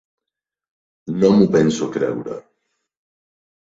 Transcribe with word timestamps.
No 1.19 1.31
m'ho 1.37 1.51
penso 1.59 1.93
creure. 1.99 2.43